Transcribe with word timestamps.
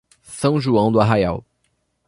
São 0.23 0.59
João 0.59 0.91
do 0.91 0.99
Arraial 0.99 1.45